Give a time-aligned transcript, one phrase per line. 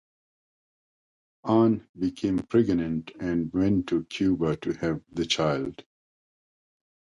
[1.47, 5.83] Anne became pregnant and went to Cuba to have the child.